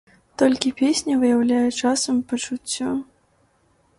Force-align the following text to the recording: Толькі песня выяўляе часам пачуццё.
Толькі 0.41 0.71
песня 0.79 1.17
выяўляе 1.23 1.69
часам 1.85 2.15
пачуццё. 2.31 2.89